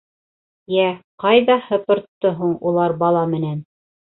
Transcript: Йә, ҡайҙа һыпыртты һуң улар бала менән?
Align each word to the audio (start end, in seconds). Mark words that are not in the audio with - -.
Йә, 0.75 0.85
ҡайҙа 1.25 1.59
һыпыртты 1.67 2.35
һуң 2.41 2.59
улар 2.71 2.99
бала 3.05 3.25
менән? 3.37 3.63